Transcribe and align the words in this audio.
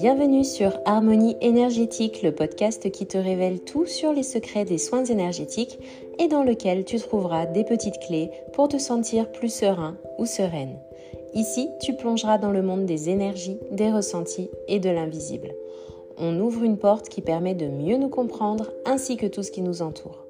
Bienvenue 0.00 0.44
sur 0.44 0.78
Harmonie 0.84 1.36
énergétique, 1.40 2.22
le 2.22 2.30
podcast 2.30 2.88
qui 2.92 3.04
te 3.04 3.18
révèle 3.18 3.58
tout 3.58 3.84
sur 3.84 4.12
les 4.12 4.22
secrets 4.22 4.64
des 4.64 4.78
soins 4.78 5.04
énergétiques 5.04 5.76
et 6.20 6.28
dans 6.28 6.44
lequel 6.44 6.84
tu 6.84 7.00
trouveras 7.00 7.46
des 7.46 7.64
petites 7.64 7.98
clés 8.06 8.30
pour 8.52 8.68
te 8.68 8.78
sentir 8.78 9.32
plus 9.32 9.52
serein 9.52 9.96
ou 10.18 10.24
sereine. 10.24 10.78
Ici, 11.34 11.68
tu 11.82 11.96
plongeras 11.96 12.38
dans 12.38 12.52
le 12.52 12.62
monde 12.62 12.86
des 12.86 13.10
énergies, 13.10 13.58
des 13.72 13.90
ressentis 13.90 14.48
et 14.68 14.78
de 14.78 14.88
l'invisible. 14.88 15.52
On 16.16 16.38
ouvre 16.38 16.62
une 16.62 16.78
porte 16.78 17.08
qui 17.08 17.20
permet 17.20 17.56
de 17.56 17.66
mieux 17.66 17.96
nous 17.96 18.08
comprendre 18.08 18.70
ainsi 18.84 19.16
que 19.16 19.26
tout 19.26 19.42
ce 19.42 19.50
qui 19.50 19.62
nous 19.62 19.82
entoure. 19.82 20.27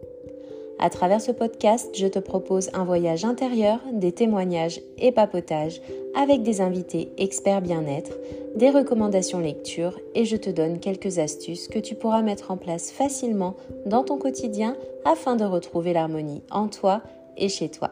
À 0.80 0.90
travers 0.90 1.20
ce 1.20 1.32
podcast, 1.32 1.90
je 1.95 2.06
te 2.06 2.20
propose 2.20 2.70
un 2.72 2.84
voyage 2.84 3.24
intérieur, 3.24 3.80
des 3.92 4.12
témoignages 4.12 4.80
et 4.98 5.10
papotages 5.10 5.80
avec 6.14 6.42
des 6.42 6.60
invités 6.60 7.10
experts 7.18 7.62
bien-être, 7.62 8.12
des 8.55 8.70
recommandations 8.70 9.41
lecture 9.41 9.98
et 10.14 10.24
je 10.24 10.36
te 10.36 10.50
donne 10.50 10.78
quelques 10.78 11.19
astuces 11.19 11.69
que 11.69 11.80
tu 11.80 11.95
pourras 11.95 12.22
mettre 12.22 12.50
en 12.50 12.56
place 12.56 12.91
facilement 12.92 13.56
dans 13.86 14.05
ton 14.05 14.19
quotidien 14.19 14.77
afin 15.05 15.36
de 15.36 15.45
retrouver 15.45 15.92
l'harmonie 15.92 16.42
en 16.50 16.69
toi 16.69 17.02
et 17.36 17.48
chez 17.48 17.69
toi. 17.69 17.91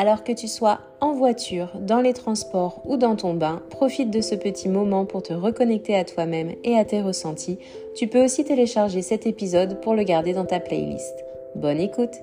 Alors 0.00 0.22
que 0.22 0.30
tu 0.30 0.46
sois 0.46 0.78
en 1.00 1.12
voiture, 1.12 1.72
dans 1.80 2.00
les 2.00 2.12
transports 2.12 2.82
ou 2.84 2.96
dans 2.96 3.16
ton 3.16 3.34
bain, 3.34 3.62
profite 3.68 4.12
de 4.12 4.20
ce 4.20 4.36
petit 4.36 4.68
moment 4.68 5.04
pour 5.04 5.24
te 5.24 5.32
reconnecter 5.32 5.96
à 5.96 6.04
toi-même 6.04 6.54
et 6.62 6.78
à 6.78 6.84
tes 6.84 7.02
ressentis. 7.02 7.58
Tu 7.96 8.06
peux 8.06 8.22
aussi 8.22 8.44
télécharger 8.44 9.02
cet 9.02 9.26
épisode 9.26 9.80
pour 9.80 9.96
le 9.96 10.04
garder 10.04 10.34
dans 10.34 10.46
ta 10.46 10.60
playlist. 10.60 11.24
Bonne 11.56 11.80
écoute 11.80 12.14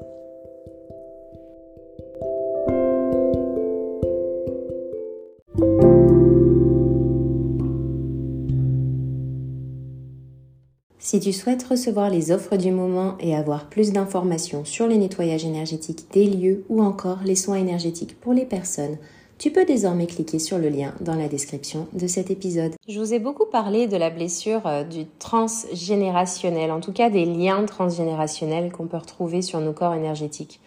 Si 10.98 11.20
tu 11.20 11.34
souhaites 11.34 11.64
recevoir 11.64 12.10
les 12.10 12.32
offres 12.32 12.56
du 12.56 12.72
moment 12.72 13.16
et 13.20 13.36
avoir 13.36 13.70
plus 13.70 13.92
d'informations 13.92 14.66
sur 14.66 14.88
les 14.88 14.98
nettoyages 14.98 15.46
énergétiques 15.46 16.06
des 16.12 16.26
lieux 16.26 16.66
ou 16.70 16.82
encore 16.82 17.20
les 17.24 17.36
soins 17.36 17.58
énergétiques 17.58 18.20
pour 18.20 18.34
les 18.34 18.46
personnes, 18.46 18.98
tu 19.38 19.52
peux 19.52 19.66
désormais 19.66 20.08
cliquer 20.08 20.40
sur 20.40 20.58
le 20.58 20.70
lien 20.70 20.94
dans 21.02 21.16
la 21.16 21.28
description 21.28 21.88
de 21.94 22.08
cet 22.08 22.32
épisode. 22.32 22.74
Je 22.88 23.00
vous 23.00 23.14
ai 23.14 23.20
beaucoup 23.20 23.46
parlé 23.46 23.88
de 23.88 23.98
la 23.98 24.10
blessure 24.10 24.66
euh, 24.66 24.84
du 24.84 25.06
transgénérationnel, 25.20 26.72
en 26.72 26.80
tout 26.80 26.94
cas 26.94 27.10
des 27.10 27.26
liens 27.26 27.66
transgénérationnels 27.66 28.72
qu'on 28.72 28.88
peut 28.88 28.98
retrouver 28.98 29.42
sur 29.42 29.60
nos 29.60 29.74
corps 29.74 29.94
énergétiques. 29.94 30.62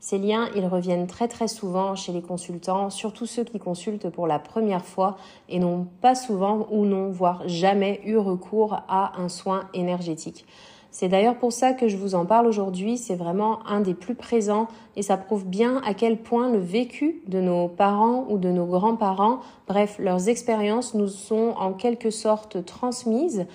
Ces 0.00 0.18
liens, 0.18 0.48
ils 0.54 0.66
reviennent 0.66 1.08
très 1.08 1.26
très 1.26 1.48
souvent 1.48 1.96
chez 1.96 2.12
les 2.12 2.22
consultants, 2.22 2.88
surtout 2.88 3.26
ceux 3.26 3.42
qui 3.42 3.58
consultent 3.58 4.08
pour 4.08 4.28
la 4.28 4.38
première 4.38 4.84
fois 4.84 5.16
et 5.48 5.58
n'ont 5.58 5.88
pas 6.00 6.14
souvent 6.14 6.68
ou 6.70 6.84
non, 6.84 7.10
voire 7.10 7.42
jamais 7.48 8.00
eu 8.04 8.16
recours 8.16 8.74
à 8.88 9.20
un 9.20 9.28
soin 9.28 9.68
énergétique. 9.74 10.46
C'est 10.90 11.08
d'ailleurs 11.08 11.38
pour 11.38 11.52
ça 11.52 11.72
que 11.74 11.88
je 11.88 11.96
vous 11.96 12.14
en 12.14 12.24
parle 12.24 12.46
aujourd'hui, 12.46 12.96
c'est 12.96 13.14
vraiment 13.14 13.66
un 13.66 13.80
des 13.80 13.92
plus 13.92 14.14
présents 14.14 14.68
et 14.96 15.02
ça 15.02 15.16
prouve 15.16 15.46
bien 15.46 15.82
à 15.84 15.92
quel 15.94 16.16
point 16.16 16.50
le 16.50 16.58
vécu 16.58 17.20
de 17.26 17.40
nos 17.40 17.68
parents 17.68 18.24
ou 18.28 18.38
de 18.38 18.48
nos 18.48 18.66
grands-parents, 18.66 19.40
bref, 19.66 19.96
leurs 19.98 20.28
expériences 20.28 20.94
nous 20.94 21.08
sont 21.08 21.54
en 21.58 21.72
quelque 21.72 22.10
sorte 22.10 22.64
transmises 22.64 23.46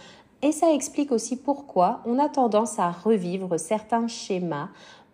et 0.44 0.52
ça 0.52 0.73
explique 0.73 1.11
aussi 1.11 1.38
pourquoi 1.38 2.02
on 2.05 2.19
a 2.19 2.30
tendance 2.30 2.78
à 2.78 2.91
revivre 2.91 3.57
certains 3.57 4.07
schémas 4.07 4.67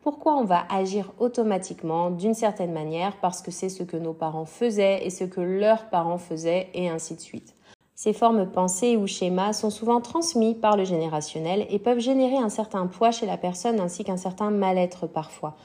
pourquoi 0.10 0.38
on 0.38 0.44
va 0.44 0.66
agir 0.72 1.12
automatiquement 1.20 2.10
d'une 2.10 2.34
certaine 2.34 2.74
manière 2.74 3.18
parce 3.22 3.44
que 3.44 3.52
c'est 3.52 3.70
ce 3.70 3.84
que 3.84 3.96
nos 3.96 4.14
parents 4.14 4.46
faisaient 4.46 5.06
et 5.06 5.12
ce 5.12 5.24
que 5.24 5.40
leurs 5.40 5.88
parents 5.92 6.18
faisaient 6.18 6.70
et 6.74 6.90
ainsi 6.90 7.14
de 7.14 7.20
suite. 7.20 7.54
Ces 7.94 8.14
formes 8.14 8.48
pensées 8.48 8.98
ou 8.98 9.06
schémas 9.06 9.54
sont 9.54 9.70
souvent 9.70 10.02
transmis 10.02 10.56
par 10.56 10.78
le 10.78 10.84
générationnel 10.84 11.68
et 11.70 11.78
peuvent 11.78 12.00
générer 12.00 12.38
un 12.38 12.50
certain 12.50 12.88
poids 12.88 13.12
chez 13.12 13.28
la 13.28 13.38
personne 13.38 13.80
ainsi 13.80 14.04
qu'un 14.04 14.18
certain 14.18 14.50
mal-être 14.50 15.06
parfois. 15.06 15.56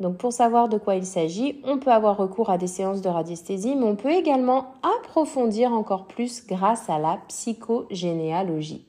Donc 0.00 0.18
pour 0.18 0.34
savoir 0.34 0.68
de 0.68 0.76
quoi 0.76 0.96
il 0.96 1.06
s'agit, 1.06 1.62
on 1.64 1.78
peut 1.78 1.90
avoir 1.92 2.18
recours 2.18 2.50
à 2.50 2.58
des 2.58 2.66
séances 2.66 3.00
de 3.00 3.08
radiesthésie, 3.08 3.74
mais 3.74 3.86
on 3.86 3.96
peut 3.96 4.12
également 4.12 4.74
approfondir 4.98 5.72
encore 5.72 6.04
plus 6.04 6.46
grâce 6.46 6.90
à 6.90 6.98
la 6.98 7.20
psychogénéalogie. 7.28 8.84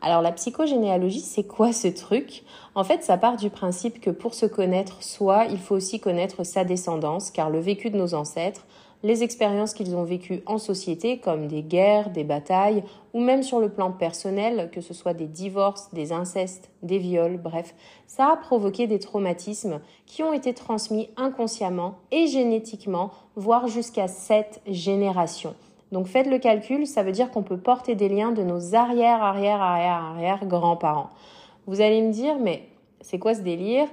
Alors 0.00 0.22
la 0.22 0.30
psychogénéalogie, 0.30 1.20
c'est 1.20 1.42
quoi 1.42 1.72
ce 1.72 1.88
truc? 1.88 2.44
En 2.76 2.84
fait, 2.84 3.02
ça 3.02 3.16
part 3.18 3.36
du 3.36 3.50
principe 3.50 4.00
que 4.00 4.10
pour 4.10 4.34
se 4.34 4.46
connaître 4.46 5.02
soi, 5.02 5.46
il 5.50 5.58
faut 5.58 5.74
aussi 5.74 5.98
connaître 5.98 6.44
sa 6.44 6.62
descendance, 6.62 7.32
car 7.32 7.50
le 7.50 7.58
vécu 7.58 7.90
de 7.90 7.96
nos 7.96 8.14
ancêtres, 8.14 8.64
les 9.02 9.24
expériences 9.24 9.74
qu'ils 9.74 9.96
ont 9.96 10.04
vécues 10.04 10.42
en 10.46 10.58
société, 10.58 11.18
comme 11.18 11.48
des 11.48 11.62
guerres, 11.62 12.10
des 12.10 12.22
batailles, 12.22 12.84
ou 13.12 13.20
même 13.20 13.42
sur 13.42 13.58
le 13.58 13.68
plan 13.68 13.90
personnel, 13.90 14.70
que 14.72 14.80
ce 14.80 14.94
soit 14.94 15.14
des 15.14 15.26
divorces, 15.26 15.92
des 15.92 16.12
incestes, 16.12 16.70
des 16.82 16.98
viols, 16.98 17.38
bref, 17.38 17.74
ça 18.06 18.32
a 18.32 18.36
provoqué 18.36 18.86
des 18.86 18.98
traumatismes 19.00 19.80
qui 20.06 20.22
ont 20.22 20.32
été 20.32 20.54
transmis 20.54 21.10
inconsciemment 21.16 21.98
et 22.12 22.28
génétiquement, 22.28 23.10
voire 23.34 23.66
jusqu'à 23.66 24.06
sept 24.06 24.60
générations. 24.66 25.54
Donc 25.92 26.06
faites 26.06 26.26
le 26.26 26.38
calcul, 26.38 26.86
ça 26.86 27.02
veut 27.02 27.12
dire 27.12 27.30
qu'on 27.30 27.42
peut 27.42 27.56
porter 27.56 27.94
des 27.94 28.08
liens 28.08 28.32
de 28.32 28.42
nos 28.42 28.74
arrière, 28.74 29.22
arrière, 29.22 29.60
arrière, 29.60 30.02
arrière 30.02 30.46
grands-parents. 30.46 31.10
Vous 31.66 31.80
allez 31.80 32.02
me 32.02 32.12
dire, 32.12 32.38
mais 32.38 32.68
c'est 33.00 33.18
quoi 33.18 33.34
ce 33.34 33.40
délire? 33.40 33.86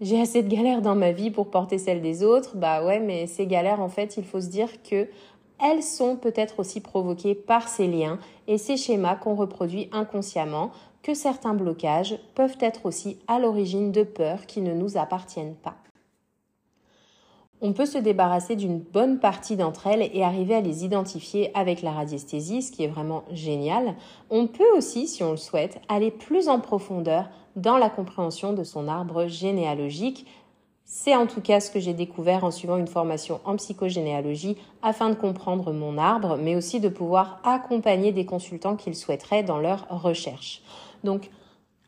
J'ai 0.00 0.20
assez 0.20 0.42
de 0.42 0.48
galères 0.48 0.80
dans 0.80 0.94
ma 0.94 1.12
vie 1.12 1.30
pour 1.30 1.50
porter 1.50 1.78
celles 1.78 2.00
des 2.00 2.22
autres. 2.22 2.56
Bah 2.56 2.84
ouais, 2.84 3.00
mais 3.00 3.26
ces 3.26 3.46
galères, 3.46 3.80
en 3.80 3.88
fait, 3.88 4.16
il 4.16 4.24
faut 4.24 4.40
se 4.40 4.48
dire 4.48 4.82
que 4.82 5.08
elles 5.62 5.82
sont 5.82 6.16
peut-être 6.16 6.60
aussi 6.60 6.80
provoquées 6.80 7.34
par 7.34 7.68
ces 7.68 7.86
liens 7.86 8.18
et 8.48 8.56
ces 8.56 8.76
schémas 8.76 9.16
qu'on 9.16 9.34
reproduit 9.34 9.90
inconsciemment, 9.92 10.70
que 11.02 11.12
certains 11.14 11.54
blocages 11.54 12.18
peuvent 12.34 12.56
être 12.60 12.86
aussi 12.86 13.18
à 13.28 13.38
l'origine 13.38 13.92
de 13.92 14.02
peurs 14.02 14.46
qui 14.46 14.62
ne 14.62 14.72
nous 14.72 14.96
appartiennent 14.96 15.54
pas. 15.54 15.76
On 17.62 17.74
peut 17.74 17.86
se 17.86 17.98
débarrasser 17.98 18.56
d'une 18.56 18.78
bonne 18.78 19.18
partie 19.18 19.56
d'entre 19.56 19.86
elles 19.86 20.08
et 20.14 20.24
arriver 20.24 20.54
à 20.54 20.62
les 20.62 20.84
identifier 20.84 21.50
avec 21.54 21.82
la 21.82 21.92
radiesthésie, 21.92 22.62
ce 22.62 22.72
qui 22.72 22.84
est 22.84 22.88
vraiment 22.88 23.24
génial. 23.32 23.96
On 24.30 24.46
peut 24.46 24.70
aussi, 24.76 25.06
si 25.06 25.22
on 25.22 25.32
le 25.32 25.36
souhaite, 25.36 25.78
aller 25.88 26.10
plus 26.10 26.48
en 26.48 26.58
profondeur 26.58 27.28
dans 27.56 27.76
la 27.76 27.90
compréhension 27.90 28.54
de 28.54 28.64
son 28.64 28.88
arbre 28.88 29.26
généalogique. 29.26 30.26
C'est 30.86 31.14
en 31.14 31.26
tout 31.26 31.42
cas 31.42 31.60
ce 31.60 31.70
que 31.70 31.80
j'ai 31.80 31.92
découvert 31.92 32.44
en 32.44 32.50
suivant 32.50 32.78
une 32.78 32.86
formation 32.86 33.40
en 33.44 33.56
psychogénéalogie 33.56 34.56
afin 34.82 35.10
de 35.10 35.14
comprendre 35.14 35.70
mon 35.72 35.98
arbre, 35.98 36.38
mais 36.40 36.56
aussi 36.56 36.80
de 36.80 36.88
pouvoir 36.88 37.40
accompagner 37.44 38.10
des 38.10 38.24
consultants 38.24 38.74
qu'ils 38.74 38.96
souhaiteraient 38.96 39.42
dans 39.42 39.58
leur 39.58 39.86
recherche. 39.90 40.62
Donc, 41.04 41.30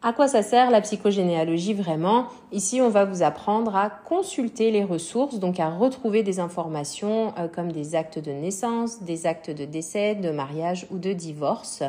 à 0.04 0.12
quoi 0.12 0.26
ça 0.26 0.42
sert 0.42 0.70
la 0.70 0.80
psychogénéalogie 0.80 1.74
vraiment? 1.74 2.26
Ici, 2.50 2.80
on 2.82 2.88
va 2.88 3.04
vous 3.04 3.22
apprendre 3.22 3.76
à 3.76 3.88
consulter 3.88 4.72
les 4.72 4.82
ressources, 4.82 5.38
donc 5.38 5.60
à 5.60 5.70
retrouver 5.70 6.22
des 6.22 6.40
informations 6.40 7.32
euh, 7.38 7.46
comme 7.46 7.70
des 7.70 7.94
actes 7.94 8.18
de 8.18 8.32
naissance, 8.32 9.02
des 9.02 9.26
actes 9.26 9.50
de 9.50 9.64
décès, 9.64 10.16
de 10.16 10.30
mariage 10.30 10.86
ou 10.90 10.98
de 10.98 11.12
divorce. 11.12 11.84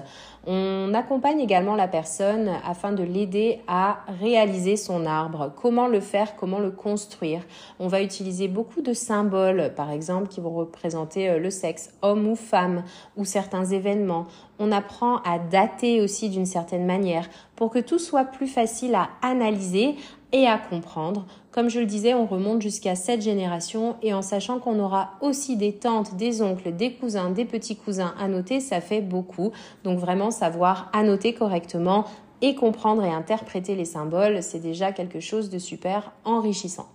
On 0.45 0.93
accompagne 0.93 1.39
également 1.39 1.75
la 1.75 1.87
personne 1.87 2.51
afin 2.65 2.91
de 2.91 3.01
l'aider 3.01 3.61
à 3.67 3.99
réaliser 4.19 4.77
son 4.77 5.05
arbre. 5.05 5.51
Comment 5.59 5.87
le 5.87 5.99
faire 5.99 6.35
Comment 6.35 6.59
le 6.59 6.71
construire? 6.71 7.41
On 7.79 7.87
va 7.87 8.01
utiliser 8.01 8.47
beaucoup 8.47 8.81
de 8.81 8.93
symboles, 8.93 9.73
par 9.75 9.89
exemple, 9.89 10.27
qui 10.27 10.39
vont 10.39 10.53
représenter 10.53 11.29
euh, 11.29 11.39
le 11.39 11.49
sexe, 11.49 11.91
homme 12.03 12.27
ou 12.27 12.35
femme, 12.35 12.83
ou 13.17 13.25
certains 13.25 13.65
événements. 13.65 14.27
On 14.59 14.71
apprend 14.71 15.17
à 15.17 15.39
dater 15.39 16.01
aussi 16.01 16.29
d'une 16.29 16.45
certaine 16.45 16.85
manière 16.85 17.29
pour 17.55 17.69
que 17.69 17.79
tout 17.79 17.99
soit 17.99 18.25
plus 18.25 18.47
facile 18.47 18.95
à 18.95 19.09
analyser 19.21 19.95
et 20.31 20.47
à 20.47 20.57
comprendre. 20.57 21.25
Comme 21.51 21.69
je 21.69 21.79
le 21.79 21.85
disais, 21.85 22.13
on 22.13 22.25
remonte 22.25 22.61
jusqu'à 22.61 22.95
cette 22.95 23.21
génération 23.21 23.95
et 24.01 24.13
en 24.13 24.21
sachant 24.21 24.59
qu'on 24.59 24.79
aura 24.79 25.11
aussi 25.21 25.55
des 25.55 25.73
tantes, 25.73 26.15
des 26.15 26.41
oncles, 26.41 26.75
des 26.75 26.93
cousins, 26.93 27.29
des 27.29 27.45
petits 27.45 27.75
cousins 27.75 28.15
à 28.19 28.27
noter, 28.27 28.59
ça 28.59 28.81
fait 28.81 29.01
beaucoup. 29.01 29.51
Donc 29.83 29.99
vraiment 29.99 30.31
savoir 30.31 30.89
annoter 30.93 31.33
correctement 31.33 32.05
et 32.41 32.55
comprendre 32.55 33.03
et 33.03 33.11
interpréter 33.11 33.75
les 33.75 33.85
symboles, 33.85 34.43
c'est 34.43 34.59
déjà 34.59 34.91
quelque 34.91 35.19
chose 35.19 35.49
de 35.49 35.59
super 35.59 36.11
enrichissant. 36.25 36.87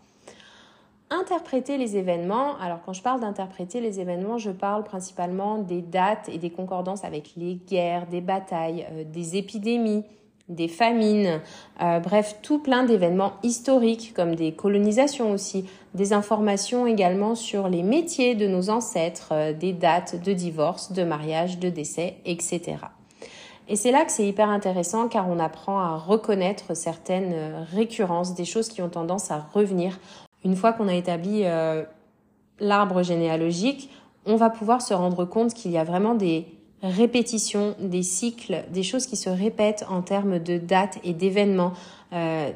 Interpréter 1.11 1.79
les 1.79 1.97
événements, 1.97 2.59
alors 2.59 2.81
quand 2.85 2.93
je 2.93 3.01
parle 3.01 3.21
d'interpréter 3.21 3.81
les 3.81 3.99
événements, 3.99 4.37
je 4.37 4.51
parle 4.51 4.85
principalement 4.85 5.57
des 5.57 5.81
dates 5.81 6.29
et 6.29 6.37
des 6.37 6.51
concordances 6.51 7.03
avec 7.03 7.33
les 7.35 7.55
guerres, 7.55 8.07
des 8.09 8.21
batailles, 8.21 8.87
euh, 8.93 9.05
des 9.05 9.39
épidémies, 9.39 10.05
des 10.51 10.69
famines, 10.69 11.41
euh, 11.81 12.01
bref, 12.01 12.37
tout 12.43 12.59
plein 12.59 12.85
d'événements 12.85 13.33
historiques 13.43 14.13
comme 14.15 14.35
des 14.35 14.53
colonisations 14.53 15.31
aussi, 15.31 15.65
des 15.95 16.13
informations 16.13 16.87
également 16.87 17.35
sur 17.35 17.71
les 17.71 17.83
métiers 17.83 18.35
de 18.35 18.47
nos 18.47 18.69
ancêtres, 18.69 19.31
euh, 19.33 19.53
des 19.55 19.73
dates 19.73 20.23
de 20.23 20.35
divorce, 20.35 20.93
de 20.93 21.05
mariage, 21.05 21.59
de 21.59 21.71
décès, 21.71 22.17
etc. 22.27 22.77
Et 23.67 23.77
c'est 23.77 23.93
là 23.93 24.05
que 24.05 24.13
c'est 24.13 24.27
hyper 24.27 24.51
intéressant 24.51 25.09
car 25.09 25.27
on 25.31 25.39
apprend 25.39 25.81
à 25.81 25.97
reconnaître 25.97 26.75
certaines 26.77 27.67
récurrences, 27.73 28.35
des 28.35 28.47
choses 28.47 28.69
qui 28.69 28.83
ont 28.83 28.89
tendance 28.91 29.31
à 29.31 29.39
revenir. 29.55 29.99
Une 30.45 30.57
fois 30.57 30.73
qu'on 30.73 30.89
a 30.89 30.95
établi 30.95 31.45
l'arbre 32.61 33.03
généalogique, 33.03 33.91
on 34.25 34.37
va 34.37 34.51
pouvoir 34.51 34.83
se 34.83 34.95
rendre 34.95 35.25
compte 35.25 35.55
qu'il 35.55 35.71
y 35.71 35.79
a 35.79 35.85
vraiment 35.85 36.15
des 36.15 36.47
répétition 36.83 37.75
des 37.81 38.03
cycles, 38.03 38.65
des 38.71 38.83
choses 38.83 39.07
qui 39.07 39.17
se 39.17 39.31
répètent 39.31 39.85
en 39.89 40.03
termes 40.03 40.39
de 40.39 40.59
dates 40.59 40.99
et 41.03 41.13
d'événements, 41.13 41.73
euh, 42.13 42.51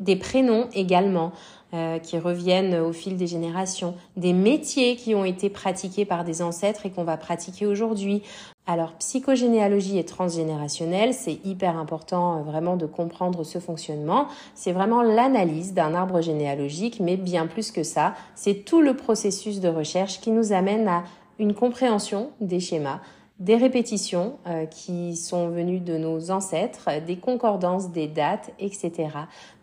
des 0.00 0.16
prénoms 0.16 0.68
également. 0.74 1.32
Euh, 1.74 1.98
qui 1.98 2.18
reviennent 2.18 2.74
au 2.74 2.92
fil 2.92 3.16
des 3.16 3.26
générations, 3.26 3.94
des 4.18 4.34
métiers 4.34 4.94
qui 4.94 5.14
ont 5.14 5.24
été 5.24 5.48
pratiqués 5.48 6.04
par 6.04 6.22
des 6.22 6.42
ancêtres 6.42 6.84
et 6.84 6.90
qu'on 6.90 7.02
va 7.02 7.16
pratiquer 7.16 7.64
aujourd'hui. 7.64 8.22
Alors 8.66 8.92
psychogénéalogie 8.98 9.96
et 9.96 10.04
transgénérationnelle, 10.04 11.14
c'est 11.14 11.38
hyper 11.46 11.78
important 11.78 12.36
euh, 12.36 12.42
vraiment 12.42 12.76
de 12.76 12.84
comprendre 12.84 13.42
ce 13.42 13.58
fonctionnement. 13.58 14.26
C'est 14.54 14.72
vraiment 14.72 15.00
l'analyse 15.00 15.72
d'un 15.72 15.94
arbre 15.94 16.20
généalogique, 16.20 17.00
mais 17.00 17.16
bien 17.16 17.46
plus 17.46 17.70
que 17.70 17.84
ça, 17.84 18.12
c'est 18.34 18.66
tout 18.66 18.82
le 18.82 18.94
processus 18.94 19.60
de 19.60 19.68
recherche 19.68 20.20
qui 20.20 20.30
nous 20.30 20.52
amène 20.52 20.86
à 20.88 21.04
une 21.38 21.54
compréhension 21.54 22.32
des 22.42 22.60
schémas, 22.60 23.00
des 23.42 23.56
répétitions 23.56 24.38
euh, 24.46 24.66
qui 24.66 25.16
sont 25.16 25.48
venues 25.48 25.80
de 25.80 25.98
nos 25.98 26.30
ancêtres, 26.30 26.88
des 27.04 27.16
concordances 27.16 27.90
des 27.90 28.06
dates, 28.06 28.52
etc. 28.60 29.08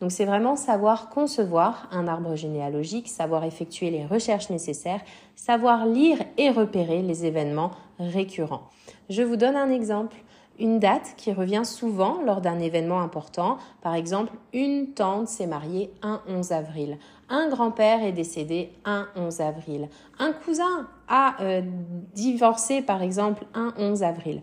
Donc 0.02 0.12
c'est 0.12 0.26
vraiment 0.26 0.58
savoir 0.58 1.10
concevoir 1.10 1.88
un 1.92 2.10
arbre 2.10 2.36
généalogique, 2.36 3.08
savoir 3.08 3.46
effectuer 3.46 3.90
les 3.90 4.06
recherches 4.06 4.50
nécessaires, 4.50 5.00
savoir 5.36 5.86
lire 5.86 6.18
et 6.38 6.50
repérer 6.50 7.02
les 7.02 7.26
événements 7.26 7.72
récurrents. 8.00 8.64
Je 9.10 9.24
vous 9.24 9.38
donne 9.38 9.56
un 9.56 9.70
exemple 9.70 10.18
une 10.60 10.80
date 10.80 11.14
qui 11.16 11.32
revient 11.32 11.64
souvent 11.64 12.22
lors 12.22 12.42
d'un 12.42 12.60
événement 12.60 13.00
important. 13.00 13.58
Par 13.82 13.96
exemple, 13.96 14.34
une 14.52 14.94
tante 14.94 15.30
s'est 15.30 15.48
mariée 15.48 15.90
un 16.02 16.22
11 16.28 16.52
avril. 16.52 16.98
Un 17.30 17.48
grand-père 17.48 18.04
est 18.04 18.12
décédé 18.12 18.72
un 18.86 19.08
11 19.16 19.42
avril. 19.42 19.88
Un 20.18 20.34
cousin 20.34 20.88
a 21.08 21.36
euh, 21.42 21.62
divorcé, 22.16 22.82
par 22.82 23.04
exemple, 23.04 23.46
un 23.54 23.74
11 23.78 24.02
avril. 24.04 24.42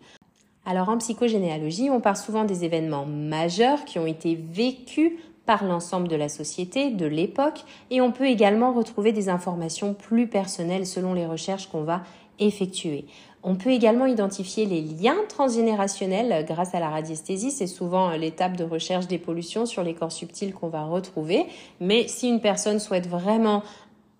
Alors 0.64 0.88
en 0.88 0.98
psychogénéalogie, 0.98 1.90
on 1.90 2.00
parle 2.00 2.16
souvent 2.16 2.44
des 2.44 2.64
événements 2.64 3.06
majeurs 3.06 3.84
qui 3.84 3.98
ont 3.98 4.06
été 4.06 4.34
vécus 4.34 5.12
par 5.46 5.64
l'ensemble 5.64 6.08
de 6.08 6.16
la 6.16 6.28
société, 6.28 6.90
de 6.90 7.06
l'époque, 7.06 7.64
et 7.90 8.00
on 8.00 8.10
peut 8.10 8.26
également 8.26 8.72
retrouver 8.72 9.12
des 9.12 9.28
informations 9.28 9.94
plus 9.94 10.26
personnelles 10.26 10.86
selon 10.86 11.14
les 11.14 11.24
recherches 11.24 11.68
qu'on 11.68 11.84
va 11.84 12.02
effectuer. 12.38 13.06
On 13.48 13.54
peut 13.54 13.70
également 13.70 14.06
identifier 14.06 14.66
les 14.66 14.80
liens 14.80 15.14
transgénérationnels 15.28 16.44
grâce 16.44 16.74
à 16.74 16.80
la 16.80 16.90
radiesthésie. 16.90 17.52
C'est 17.52 17.68
souvent 17.68 18.10
l'étape 18.10 18.56
de 18.56 18.64
recherche 18.64 19.06
des 19.06 19.18
pollutions 19.18 19.66
sur 19.66 19.84
les 19.84 19.94
corps 19.94 20.10
subtils 20.10 20.52
qu'on 20.52 20.66
va 20.66 20.82
retrouver. 20.82 21.46
Mais 21.78 22.08
si 22.08 22.28
une 22.28 22.40
personne 22.40 22.80
souhaite 22.80 23.06
vraiment 23.06 23.62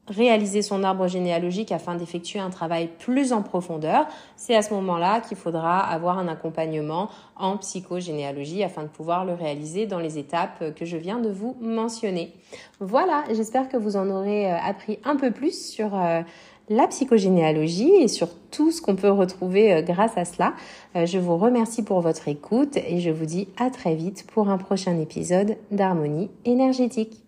réaliser 0.07 0.63
son 0.63 0.85
arbre 0.85 1.09
généalogique 1.09 1.73
afin 1.73 1.97
d'effectuer 1.97 2.39
un 2.39 2.51
travail 2.51 2.89
plus 3.01 3.33
en 3.33 3.43
profondeur, 3.43 4.07
c'est 4.37 4.55
à 4.55 4.63
ce 4.63 4.73
moment-là 4.75 5.21
qu'il 5.21 5.37
faudra 5.37 5.81
avoir 5.81 6.19
un 6.19 6.29
accompagnement 6.29 7.11
en 7.35 7.57
psychogénéalogie 7.57 8.63
afin 8.63 8.85
de 8.85 8.89
pouvoir 8.89 9.25
le 9.25 9.35
réaliser 9.35 9.87
dans 9.87 9.99
les 9.99 10.19
étapes 10.19 10.75
que 10.77 10.85
je 10.85 10.97
viens 10.97 11.19
de 11.19 11.31
vous 11.31 11.57
mentionner. 11.61 12.33
Voilà, 12.79 13.25
j'espère 13.33 13.69
que 13.69 13.77
vous 13.77 13.97
en 13.97 14.09
aurez 14.09 14.53
euh, 14.53 14.57
appris 14.63 15.01
un 15.05 15.17
peu 15.17 15.33
plus 15.33 15.69
sur 15.71 15.99
euh, 15.99 16.23
la 16.69 16.87
psychogénéalogie 16.89 17.93
et 18.01 18.09
sur 18.09 18.29
tout 18.51 18.71
ce 18.71 18.81
qu'on 18.81 18.97
peut 18.97 19.11
retrouver 19.11 19.73
euh, 19.73 19.83
grâce 19.83 20.17
à 20.17 20.25
cela. 20.25 20.55
Euh, 20.95 21.07
je 21.07 21.19
vous 21.19 21.37
remercie 21.37 21.83
pour 21.83 22.01
votre 22.01 22.29
écoute 22.29 22.77
et 22.77 23.01
je 23.01 23.11
vous 23.11 23.27
dis 23.27 23.49
à 23.57 23.71
très 23.71 23.95
vite 23.95 24.27
pour 24.33 24.49
un 24.49 24.59
prochain 24.59 24.99
épisode 24.99 25.57
d'Harmonie 25.71 26.31
énergétique. 26.45 27.26